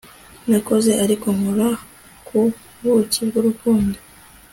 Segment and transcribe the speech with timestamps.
[0.51, 1.69] nakoze ariko nkora
[2.27, 2.39] ku
[2.95, 3.97] buki bwurukundo